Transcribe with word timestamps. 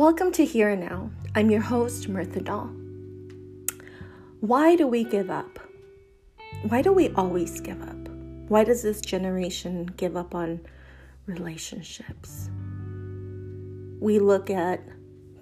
Welcome 0.00 0.32
to 0.32 0.46
Here 0.46 0.70
and 0.70 0.80
Now. 0.80 1.10
I'm 1.34 1.50
your 1.50 1.60
host, 1.60 2.08
Mirtha 2.08 2.42
Dahl. 2.42 2.70
Why 4.40 4.74
do 4.74 4.86
we 4.86 5.04
give 5.04 5.28
up? 5.28 5.58
Why 6.70 6.80
do 6.80 6.90
we 6.90 7.10
always 7.10 7.60
give 7.60 7.82
up? 7.82 8.08
Why 8.48 8.64
does 8.64 8.82
this 8.82 9.02
generation 9.02 9.92
give 9.98 10.16
up 10.16 10.34
on 10.34 10.60
relationships? 11.26 12.48
We 14.00 14.18
look 14.18 14.48
at 14.48 14.80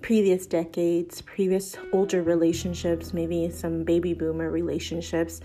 previous 0.02 0.44
decades, 0.44 1.20
previous 1.22 1.77
older 1.93 2.25
relationships, 2.25 3.14
maybe 3.14 3.50
some 3.50 3.84
baby 3.84 4.12
boomer 4.12 4.50
relationships, 4.50 5.40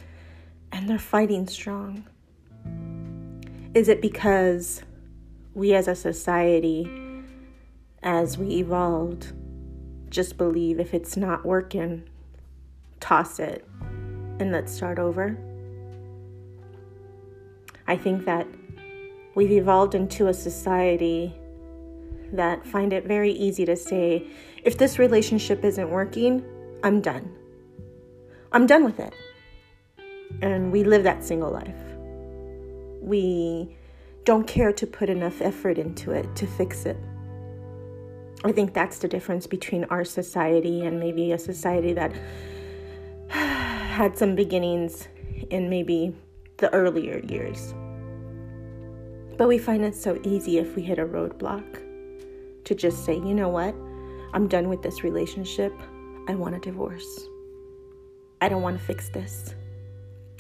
and 0.72 0.90
they're 0.90 0.98
fighting 0.98 1.46
strong. 1.46 2.04
Is 3.76 3.90
it 3.90 4.02
because 4.02 4.82
we 5.54 5.76
as 5.76 5.88
a 5.88 5.94
society 5.94 7.12
as 8.04 8.38
we 8.38 8.48
evolved, 8.56 9.34
just 10.10 10.38
believe 10.38 10.80
if 10.80 10.94
it's 10.94 11.18
not 11.18 11.46
working, 11.46 12.04
toss 13.00 13.40
it 13.40 13.66
and 14.40 14.52
let's 14.52 14.72
start 14.72 15.00
over. 15.00 15.38
I 17.88 17.98
think 17.98 18.26
that 18.26 18.48
we've 19.36 19.52
evolved 19.52 19.96
into 19.96 20.28
a 20.28 20.34
society 20.34 21.34
that 22.32 22.66
find 22.66 22.94
it 22.94 23.06
very 23.06 23.32
easy 23.32 23.66
to 23.66 23.76
say, 23.76 24.28
if 24.64 24.78
this 24.78 24.98
relationship 24.98 25.64
isn't 25.64 25.90
working, 25.90 26.44
I'm 26.84 27.02
done. 27.02 27.32
I'm 28.52 28.66
done 28.66 28.84
with 28.84 29.00
it. 29.00 29.14
And 30.42 30.72
we 30.72 30.84
live 30.84 31.04
that 31.04 31.24
single 31.24 31.52
life. 31.52 31.76
We 33.02 33.76
don't 34.24 34.48
care 34.48 34.72
to 34.74 34.88
put 34.88 35.10
enough 35.10 35.42
effort 35.42 35.78
into 35.78 36.12
it 36.12 36.36
to 36.38 36.48
fix 36.48 36.86
it. 36.86 36.98
I 38.46 38.52
think 38.52 38.74
that's 38.74 39.00
the 39.00 39.08
difference 39.08 39.48
between 39.48 39.86
our 39.86 40.04
society 40.04 40.86
and 40.86 41.00
maybe 41.00 41.32
a 41.32 41.40
society 41.40 41.94
that 41.94 42.12
had 43.30 44.18
some 44.18 44.36
beginnings 44.36 45.08
in 45.50 45.70
maybe 45.70 46.14
the 46.58 46.70
earlier 46.74 47.20
years. 47.20 47.74
But 49.38 49.48
we 49.48 49.58
find 49.58 49.84
it 49.86 49.96
so 49.96 50.20
easy 50.24 50.58
if 50.58 50.76
we 50.76 50.84
hit 50.84 51.00
a 51.00 51.06
roadblock 51.06 52.66
to 52.66 52.76
just 52.76 53.06
say, 53.06 53.14
you 53.14 53.34
know 53.34 53.50
what, 53.50 53.74
I'm 54.34 54.48
done 54.48 54.68
with 54.68 54.82
this 54.82 55.04
relationship. 55.04 55.74
I 56.28 56.36
want 56.36 56.56
a 56.56 56.60
divorce. 56.60 57.28
I 58.42 58.50
don't 58.50 58.62
want 58.62 58.78
to 58.78 58.86
fix 58.86 59.10
this. 59.10 59.56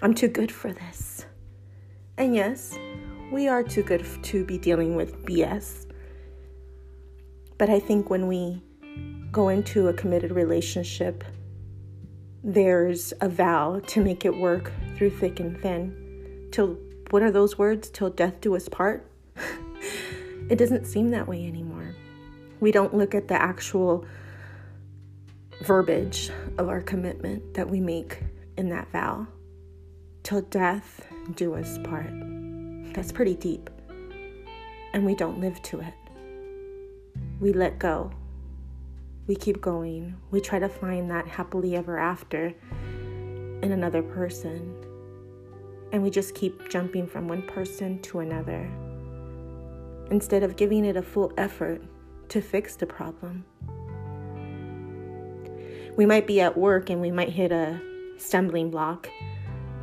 I'm 0.02 0.14
too 0.14 0.28
good 0.28 0.52
for 0.52 0.74
this. 0.74 1.26
And 2.18 2.36
yes, 2.36 2.78
we 3.32 3.48
are 3.48 3.64
too 3.64 3.84
good 3.84 4.06
to 4.24 4.44
be 4.44 4.58
dealing 4.58 4.96
with 4.96 5.26
BS 5.26 5.88
but 7.58 7.70
I 7.70 7.80
think 7.80 8.10
when 8.10 8.28
we 8.28 8.62
go 9.32 9.50
into 9.50 9.88
a 9.88 9.94
committed 9.94 10.32
relationship, 10.32 11.24
there's 12.44 13.14
a 13.22 13.30
vow 13.30 13.82
to 13.88 14.04
make 14.04 14.26
it 14.26 14.36
work 14.36 14.72
through 14.96 15.12
thick 15.12 15.40
and 15.40 15.60
thin. 15.60 16.50
Till, 16.52 16.78
what 17.10 17.24
are 17.24 17.32
those 17.32 17.58
words? 17.58 17.90
Till 17.90 18.10
death 18.10 18.42
do 18.42 18.56
us 18.56 18.68
part? 18.70 19.10
it 20.50 20.58
doesn't 20.58 20.86
seem 20.86 21.10
that 21.10 21.28
way 21.28 21.48
anymore. 21.48 21.96
We 22.60 22.72
don't 22.72 22.94
look 22.94 23.16
at 23.16 23.28
the 23.28 23.42
actual 23.42 24.06
verbiage 25.64 26.30
of 26.58 26.70
our 26.70 26.82
commitment 26.82 27.54
that 27.54 27.70
we 27.70 27.80
make 27.80 28.20
in 28.58 28.70
that 28.70 28.92
vow. 28.92 29.28
Till 30.24 30.42
death 30.42 31.06
do 31.36 31.56
us 31.56 31.78
part. 31.84 32.12
That's 32.94 33.12
pretty 33.12 33.36
deep. 33.36 33.70
And 34.94 35.06
we 35.06 35.16
don't 35.16 35.40
live 35.40 35.62
to 35.64 35.80
it 35.80 35.94
we 37.40 37.54
let 37.54 37.80
go. 37.80 38.12
We 39.28 39.36
keep 39.36 39.62
going. 39.62 40.16
We 40.32 40.42
try 40.42 40.60
to 40.60 40.70
find 40.70 41.10
that 41.12 41.28
happily 41.28 41.76
ever 41.76 41.98
after 41.98 42.54
in 43.62 43.72
another 43.72 44.04
person. 44.04 44.76
And 45.92 46.04
we 46.04 46.10
just 46.10 46.36
keep 46.36 46.70
jumping 46.70 47.08
from 47.08 47.28
one 47.28 47.44
person 47.44 48.02
to 48.04 48.20
another 48.20 48.70
instead 50.12 50.44
of 50.44 50.56
giving 50.56 50.86
it 50.86 50.98
a 50.98 51.02
full 51.02 51.32
effort 51.38 51.82
to 52.30 52.42
fix 52.42 52.76
the 52.76 52.86
problem. 52.86 53.46
We 55.96 56.06
might 56.06 56.28
be 56.28 56.42
at 56.42 56.58
work 56.58 56.90
and 56.90 57.00
we 57.00 57.12
might 57.12 57.30
hit 57.30 57.52
a 57.52 57.80
stumbling 58.18 58.72
block. 58.72 59.10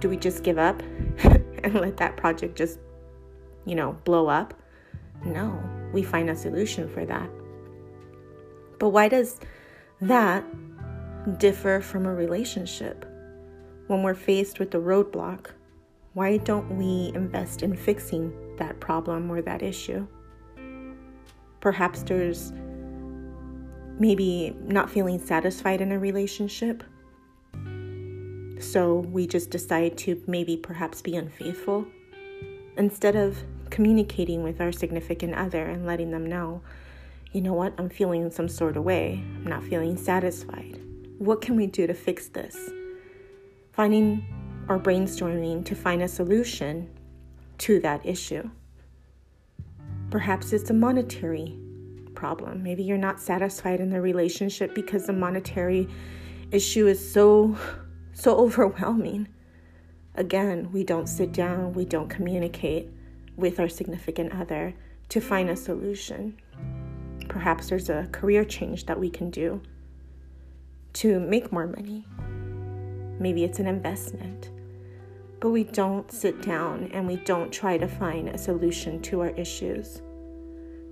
Do 0.00 0.08
we 0.08 0.16
just 0.16 0.42
give 0.42 0.58
up 0.58 0.82
and 1.22 1.74
let 1.74 1.96
that 1.98 2.16
project 2.16 2.56
just, 2.56 2.78
you 3.64 3.74
know, 3.74 3.92
blow 4.04 4.28
up? 4.28 4.54
No, 5.24 5.62
we 5.92 6.02
find 6.02 6.30
a 6.30 6.36
solution 6.36 6.88
for 6.88 7.04
that. 7.04 7.28
But 8.78 8.90
why 8.90 9.08
does 9.08 9.38
that 10.00 10.44
differ 11.38 11.80
from 11.80 12.06
a 12.06 12.14
relationship? 12.14 13.04
When 13.88 14.02
we're 14.02 14.14
faced 14.14 14.58
with 14.58 14.74
a 14.74 14.78
roadblock, 14.78 15.46
why 16.14 16.38
don't 16.38 16.76
we 16.76 17.12
invest 17.14 17.62
in 17.62 17.76
fixing 17.76 18.56
that 18.56 18.80
problem 18.80 19.30
or 19.30 19.42
that 19.42 19.62
issue? 19.62 20.06
Perhaps 21.60 22.04
there's 22.04 22.52
maybe 23.98 24.56
not 24.62 24.90
feeling 24.90 25.18
satisfied 25.18 25.80
in 25.80 25.92
a 25.92 25.98
relationship. 25.98 26.82
So 28.58 29.06
we 29.10 29.26
just 29.26 29.50
decide 29.50 29.98
to 29.98 30.22
maybe 30.26 30.56
perhaps 30.56 31.02
be 31.02 31.16
unfaithful 31.16 31.86
instead 32.76 33.16
of 33.16 33.42
communicating 33.80 34.42
with 34.42 34.60
our 34.60 34.70
significant 34.70 35.34
other 35.34 35.64
and 35.64 35.86
letting 35.86 36.10
them 36.10 36.26
know 36.26 36.60
you 37.32 37.40
know 37.40 37.54
what, 37.54 37.72
I'm 37.78 37.88
feeling 37.88 38.30
some 38.30 38.46
sort 38.46 38.76
of 38.76 38.84
way. 38.84 39.24
I'm 39.36 39.46
not 39.46 39.64
feeling 39.64 39.96
satisfied. 39.96 40.78
What 41.16 41.40
can 41.40 41.56
we 41.56 41.66
do 41.66 41.86
to 41.86 41.94
fix 41.94 42.28
this? 42.28 42.58
Finding 43.72 44.26
or 44.68 44.78
brainstorming 44.78 45.64
to 45.64 45.74
find 45.74 46.02
a 46.02 46.08
solution 46.08 46.90
to 47.58 47.80
that 47.80 48.04
issue. 48.04 48.50
Perhaps 50.10 50.52
it's 50.52 50.68
a 50.68 50.74
monetary 50.74 51.56
problem. 52.14 52.62
Maybe 52.62 52.82
you're 52.82 52.98
not 52.98 53.18
satisfied 53.18 53.80
in 53.80 53.88
the 53.88 54.02
relationship 54.02 54.74
because 54.74 55.06
the 55.06 55.14
monetary 55.14 55.88
issue 56.50 56.86
is 56.86 57.00
so 57.12 57.56
so 58.12 58.36
overwhelming. 58.44 59.28
Again, 60.16 60.70
we 60.70 60.84
don't 60.84 61.06
sit 61.06 61.32
down, 61.32 61.72
we 61.72 61.86
don't 61.86 62.10
communicate 62.10 62.90
with 63.40 63.58
our 63.58 63.68
significant 63.68 64.32
other 64.32 64.74
to 65.08 65.20
find 65.20 65.50
a 65.50 65.56
solution. 65.56 66.38
Perhaps 67.28 67.68
there's 67.68 67.88
a 67.88 68.08
career 68.12 68.44
change 68.44 68.86
that 68.86 68.98
we 68.98 69.10
can 69.10 69.30
do 69.30 69.60
to 70.92 71.20
make 71.20 71.52
more 71.52 71.66
money. 71.66 72.06
Maybe 73.18 73.44
it's 73.44 73.58
an 73.58 73.66
investment. 73.66 74.50
But 75.40 75.50
we 75.50 75.64
don't 75.64 76.10
sit 76.12 76.42
down 76.42 76.90
and 76.92 77.06
we 77.06 77.16
don't 77.16 77.50
try 77.50 77.78
to 77.78 77.88
find 77.88 78.28
a 78.28 78.38
solution 78.38 79.00
to 79.02 79.20
our 79.20 79.30
issues. 79.30 80.02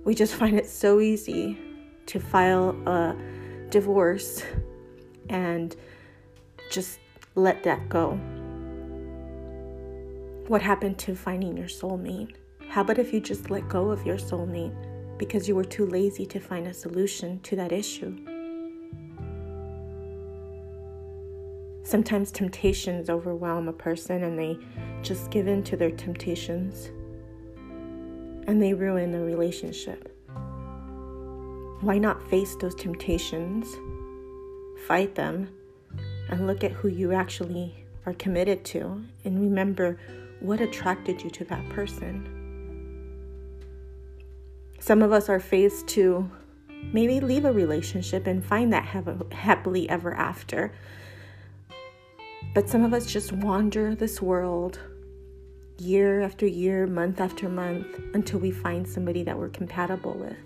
We 0.05 0.15
just 0.15 0.33
find 0.35 0.57
it 0.57 0.67
so 0.67 0.99
easy 0.99 1.57
to 2.07 2.19
file 2.19 2.69
a 2.87 3.15
divorce 3.69 4.43
and 5.29 5.75
just 6.71 6.99
let 7.35 7.63
that 7.63 7.89
go. 7.89 8.19
What 10.47 10.63
happened 10.63 10.97
to 10.99 11.15
finding 11.15 11.55
your 11.55 11.67
soulmate? 11.67 12.35
How 12.69 12.81
about 12.81 12.99
if 12.99 13.11
you 13.13 13.19
just 13.19 13.49
let 13.49 13.67
go 13.67 13.91
of 13.91 14.05
your 14.05 14.17
soulmate? 14.17 14.75
because 15.19 15.47
you 15.47 15.55
were 15.55 15.65
too 15.65 15.85
lazy 15.85 16.25
to 16.25 16.39
find 16.39 16.65
a 16.65 16.73
solution 16.73 17.39
to 17.41 17.55
that 17.57 17.71
issue. 17.71 18.17
Sometimes 21.83 22.31
temptations 22.31 23.09
overwhelm 23.09 23.67
a 23.67 23.73
person 23.73 24.23
and 24.23 24.39
they 24.39 24.57
just 25.03 25.29
give 25.29 25.47
in 25.47 25.61
to 25.63 25.75
their 25.75 25.91
temptations 25.91 26.89
and 28.47 28.61
they 28.61 28.73
ruin 28.73 29.11
the 29.11 29.19
relationship. 29.19 30.15
Why 31.81 31.97
not 31.97 32.27
face 32.29 32.55
those 32.55 32.75
temptations, 32.75 33.67
fight 34.87 35.15
them, 35.15 35.49
and 36.29 36.47
look 36.47 36.63
at 36.63 36.71
who 36.71 36.87
you 36.87 37.11
actually 37.11 37.85
are 38.05 38.13
committed 38.13 38.63
to 38.65 39.03
and 39.25 39.39
remember 39.39 39.99
what 40.39 40.61
attracted 40.61 41.21
you 41.21 41.29
to 41.31 41.45
that 41.45 41.67
person? 41.69 42.38
Some 44.79 45.01
of 45.01 45.11
us 45.11 45.29
are 45.29 45.39
faced 45.39 45.87
to 45.89 46.29
maybe 46.93 47.19
leave 47.19 47.45
a 47.45 47.51
relationship 47.51 48.25
and 48.27 48.43
find 48.43 48.73
that 48.73 48.85
happily 49.31 49.89
ever 49.89 50.13
after. 50.13 50.73
But 52.53 52.69
some 52.69 52.83
of 52.83 52.93
us 52.93 53.05
just 53.05 53.31
wander 53.31 53.93
this 53.93 54.21
world 54.21 54.79
year 55.77 56.21
after 56.21 56.47
year, 56.47 56.87
month 56.87 57.19
after 57.21 57.47
month, 57.47 57.87
until 58.13 58.39
we 58.39 58.51
find 58.51 58.87
somebody 58.87 59.23
that 59.23 59.37
we're 59.37 59.49
compatible 59.49 60.13
with. 60.13 60.37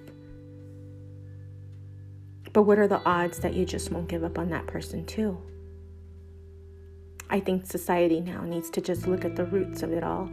But 2.52 2.64
what 2.64 2.78
are 2.78 2.88
the 2.88 3.04
odds 3.04 3.40
that 3.40 3.54
you 3.54 3.66
just 3.66 3.92
won't 3.92 4.08
give 4.08 4.24
up 4.24 4.38
on 4.38 4.50
that 4.50 4.68
person, 4.68 5.06
too? 5.06 5.38
I 7.30 7.40
think 7.40 7.66
society 7.66 8.20
now 8.20 8.44
needs 8.44 8.70
to 8.72 8.82
just 8.82 9.08
look 9.08 9.26
at 9.26 9.36
the 9.36 9.46
roots 9.46 9.82
of 9.82 9.92
it 9.92 10.04
all 10.04 10.30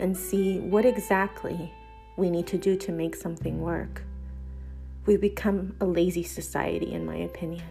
and 0.00 0.16
see 0.16 0.58
what 0.58 0.84
exactly 0.84 1.72
we 2.18 2.30
need 2.30 2.46
to 2.48 2.58
do 2.58 2.76
to 2.76 2.92
make 2.92 3.14
something 3.14 3.60
work. 3.60 4.02
we 5.06 5.16
become 5.16 5.74
a 5.80 5.86
lazy 5.86 6.22
society, 6.22 6.92
in 6.92 7.06
my 7.06 7.16
opinion. 7.16 7.64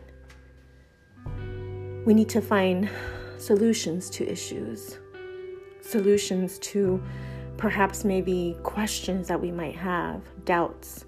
We 2.04 2.16
need 2.16 2.30
to 2.30 2.42
find 2.42 2.90
solutions 3.38 4.10
to 4.12 4.28
issues, 4.28 4.98
solutions 5.82 6.58
to 6.60 7.04
perhaps 7.58 8.04
maybe 8.04 8.58
questions 8.64 9.28
that 9.28 9.40
we 9.40 9.52
might 9.52 9.76
have, 9.76 10.22
doubts. 10.46 11.06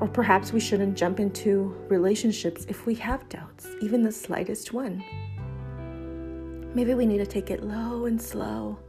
Or 0.00 0.08
perhaps 0.08 0.52
we 0.52 0.58
shouldn't 0.58 0.96
jump 0.96 1.20
into 1.20 1.76
relationships 1.88 2.66
if 2.68 2.84
we 2.84 2.96
have 2.96 3.28
doubts, 3.28 3.68
even 3.80 4.02
the 4.02 4.10
slightest 4.10 4.72
one. 4.72 5.04
Maybe 6.74 6.94
we 6.94 7.06
need 7.06 7.18
to 7.18 7.26
take 7.26 7.52
it 7.52 7.62
low 7.62 8.06
and 8.06 8.20
slow. 8.20 8.80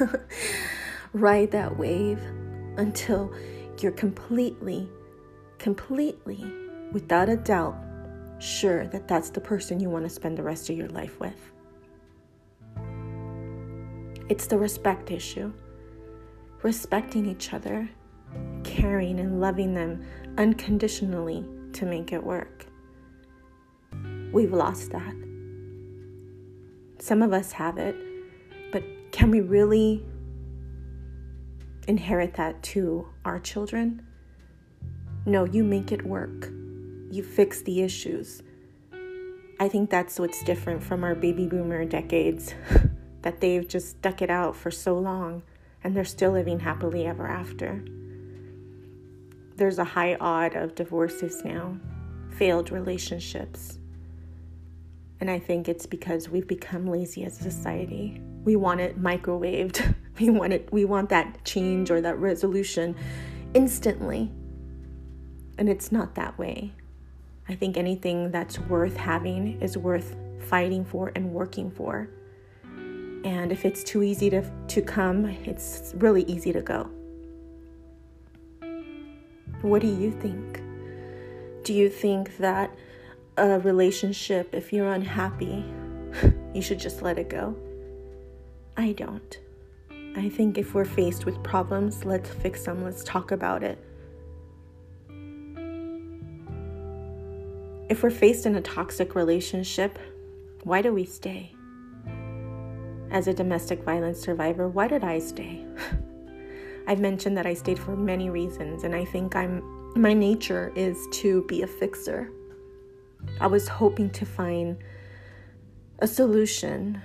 Ride 1.12 1.50
that 1.52 1.78
wave 1.78 2.20
until 2.76 3.32
you're 3.80 3.92
completely, 3.92 4.88
completely, 5.58 6.44
without 6.92 7.28
a 7.28 7.36
doubt, 7.36 7.76
sure 8.38 8.86
that 8.88 9.08
that's 9.08 9.30
the 9.30 9.40
person 9.40 9.80
you 9.80 9.88
want 9.88 10.04
to 10.04 10.10
spend 10.10 10.36
the 10.36 10.42
rest 10.42 10.70
of 10.70 10.76
your 10.76 10.88
life 10.88 11.18
with. 11.18 11.52
It's 14.28 14.46
the 14.46 14.58
respect 14.58 15.10
issue. 15.10 15.52
Respecting 16.62 17.24
each 17.24 17.54
other, 17.54 17.88
caring 18.64 19.20
and 19.20 19.40
loving 19.40 19.74
them 19.74 20.04
unconditionally 20.36 21.48
to 21.72 21.86
make 21.86 22.12
it 22.12 22.22
work. 22.22 22.66
We've 24.32 24.52
lost 24.52 24.90
that. 24.90 25.14
Some 26.98 27.22
of 27.22 27.32
us 27.32 27.52
have 27.52 27.78
it, 27.78 27.96
but 28.72 28.82
can 29.12 29.30
we 29.30 29.40
really 29.40 30.04
inherit 31.88 32.34
that 32.34 32.62
to 32.62 33.08
our 33.24 33.40
children? 33.40 34.06
No, 35.26 35.44
you 35.44 35.64
make 35.64 35.90
it 35.90 36.06
work. 36.06 36.52
You 37.10 37.22
fix 37.24 37.62
the 37.62 37.82
issues. 37.82 38.42
I 39.58 39.68
think 39.68 39.90
that's 39.90 40.20
what's 40.20 40.44
different 40.44 40.84
from 40.84 41.02
our 41.02 41.16
baby 41.16 41.46
boomer 41.46 41.84
decades, 41.84 42.54
that 43.22 43.40
they've 43.40 43.66
just 43.66 43.90
stuck 43.90 44.22
it 44.22 44.30
out 44.30 44.54
for 44.54 44.70
so 44.70 44.96
long 44.96 45.42
and 45.82 45.96
they're 45.96 46.04
still 46.04 46.32
living 46.32 46.60
happily 46.60 47.06
ever 47.06 47.26
after. 47.26 47.82
There's 49.56 49.78
a 49.78 49.84
high 49.84 50.16
odd 50.20 50.54
of 50.54 50.74
divorces 50.74 51.44
now, 51.44 51.78
failed 52.30 52.70
relationships. 52.70 53.78
And 55.20 55.28
I 55.28 55.40
think 55.40 55.68
it's 55.68 55.86
because 55.86 56.28
we've 56.28 56.46
become 56.46 56.86
lazy 56.86 57.24
as 57.24 57.40
a 57.40 57.50
society. 57.50 58.20
We 58.44 58.54
want 58.54 58.80
it 58.80 59.02
microwaved. 59.02 59.94
We 60.20 60.30
want 60.30 60.52
it 60.52 60.68
we 60.72 60.84
want 60.84 61.10
that 61.10 61.44
change 61.44 61.90
or 61.90 62.00
that 62.00 62.18
resolution 62.18 62.96
instantly. 63.54 64.30
And 65.58 65.68
it's 65.68 65.90
not 65.90 66.14
that 66.14 66.38
way. 66.38 66.72
I 67.48 67.54
think 67.54 67.76
anything 67.76 68.30
that's 68.30 68.58
worth 68.58 68.96
having 68.96 69.60
is 69.60 69.78
worth 69.78 70.14
fighting 70.40 70.84
for 70.84 71.12
and 71.14 71.32
working 71.32 71.70
for. 71.70 72.08
And 73.24 73.50
if 73.50 73.64
it's 73.64 73.82
too 73.82 74.02
easy 74.02 74.30
to, 74.30 74.48
to 74.68 74.82
come, 74.82 75.24
it's 75.44 75.92
really 75.96 76.22
easy 76.24 76.52
to 76.52 76.62
go. 76.62 76.88
What 79.62 79.82
do 79.82 79.88
you 79.88 80.12
think? 80.12 80.62
Do 81.64 81.74
you 81.74 81.88
think 81.88 82.36
that 82.36 82.74
a 83.36 83.58
relationship, 83.60 84.54
if 84.54 84.72
you're 84.72 84.92
unhappy, 84.92 85.64
you 86.54 86.62
should 86.62 86.78
just 86.78 87.02
let 87.02 87.18
it 87.18 87.28
go? 87.28 87.56
I 88.76 88.92
don't. 88.92 89.38
I 90.18 90.28
think 90.28 90.58
if 90.58 90.74
we're 90.74 90.84
faced 90.84 91.26
with 91.26 91.40
problems, 91.44 92.04
let's 92.04 92.28
fix 92.28 92.64
them, 92.64 92.82
let's 92.82 93.04
talk 93.04 93.30
about 93.30 93.62
it. 93.62 93.78
If 97.88 98.02
we're 98.02 98.10
faced 98.10 98.44
in 98.44 98.56
a 98.56 98.60
toxic 98.60 99.14
relationship, 99.14 99.96
why 100.64 100.82
do 100.82 100.92
we 100.92 101.04
stay? 101.04 101.54
As 103.12 103.28
a 103.28 103.32
domestic 103.32 103.84
violence 103.84 104.18
survivor, 104.18 104.68
why 104.68 104.88
did 104.88 105.04
I 105.04 105.20
stay? 105.20 105.64
I've 106.88 106.98
mentioned 106.98 107.36
that 107.38 107.46
I 107.46 107.54
stayed 107.54 107.78
for 107.78 107.94
many 107.94 108.28
reasons, 108.28 108.82
and 108.82 108.96
I 108.96 109.04
think 109.04 109.36
I'm 109.36 109.62
my 109.94 110.14
nature 110.14 110.72
is 110.74 111.06
to 111.12 111.44
be 111.44 111.62
a 111.62 111.66
fixer. 111.66 112.30
I 113.40 113.46
was 113.46 113.68
hoping 113.68 114.10
to 114.10 114.26
find 114.26 114.78
a 116.00 116.08
solution. 116.08 117.00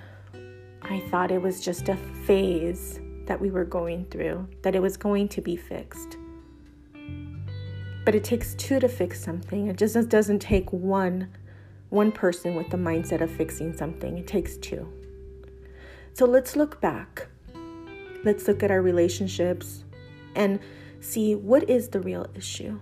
I 0.82 1.00
thought 1.10 1.30
it 1.30 1.40
was 1.40 1.64
just 1.64 1.88
a 1.88 1.96
phase 2.26 3.00
that 3.26 3.40
we 3.40 3.50
were 3.50 3.64
going 3.64 4.06
through, 4.06 4.48
that 4.62 4.74
it 4.74 4.80
was 4.80 4.96
going 4.96 5.28
to 5.28 5.40
be 5.40 5.56
fixed. 5.56 6.16
But 8.04 8.14
it 8.14 8.24
takes 8.24 8.54
two 8.54 8.80
to 8.80 8.88
fix 8.88 9.22
something. 9.22 9.68
It 9.68 9.76
just 9.76 10.08
doesn't 10.08 10.40
take 10.40 10.72
one 10.72 11.28
one 11.90 12.10
person 12.10 12.56
with 12.56 12.68
the 12.70 12.76
mindset 12.76 13.20
of 13.20 13.30
fixing 13.30 13.72
something. 13.76 14.18
It 14.18 14.26
takes 14.26 14.56
two. 14.56 14.92
So 16.12 16.26
let's 16.26 16.56
look 16.56 16.80
back. 16.80 17.28
Let's 18.24 18.48
look 18.48 18.64
at 18.64 18.70
our 18.72 18.82
relationships 18.82 19.84
and 20.34 20.58
see 21.00 21.36
what 21.36 21.70
is 21.70 21.90
the 21.90 22.00
real 22.00 22.26
issue. 22.34 22.80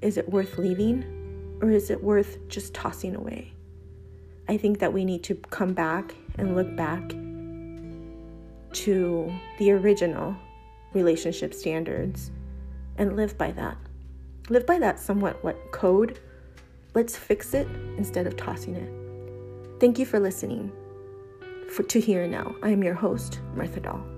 Is 0.00 0.16
it 0.16 0.30
worth 0.30 0.56
leaving 0.56 1.58
or 1.60 1.70
is 1.70 1.90
it 1.90 2.02
worth 2.02 2.38
just 2.48 2.72
tossing 2.72 3.14
away? 3.14 3.52
I 4.48 4.56
think 4.56 4.78
that 4.78 4.92
we 4.92 5.04
need 5.04 5.22
to 5.24 5.34
come 5.34 5.74
back 5.74 6.14
and 6.38 6.56
look 6.56 6.74
back 6.74 7.12
to 8.74 9.32
the 9.58 9.72
original 9.72 10.36
relationship 10.92 11.54
standards 11.54 12.30
and 12.98 13.16
live 13.16 13.36
by 13.36 13.50
that. 13.52 13.76
Live 14.48 14.66
by 14.66 14.78
that 14.78 15.00
somewhat 15.00 15.42
what 15.42 15.72
code. 15.72 16.18
Let's 16.94 17.16
fix 17.16 17.54
it 17.54 17.66
instead 17.96 18.26
of 18.26 18.36
tossing 18.36 18.76
it. 18.76 19.80
Thank 19.80 19.98
you 19.98 20.06
for 20.06 20.20
listening. 20.20 20.72
For 21.70 21.82
to 21.84 22.00
hear 22.00 22.26
now, 22.28 22.54
I 22.62 22.70
am 22.70 22.82
your 22.82 22.94
host, 22.94 23.40
Martha 23.54 23.80
Dahl. 23.80 24.13